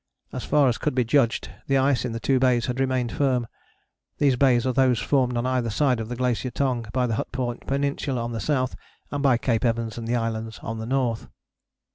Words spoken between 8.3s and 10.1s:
the south, and by Cape Evans and